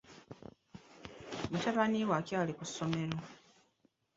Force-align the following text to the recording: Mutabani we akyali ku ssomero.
Mutabani 1.51 1.99
we 2.07 2.13
akyali 2.19 2.51
ku 2.57 2.63
ssomero. 2.69 3.17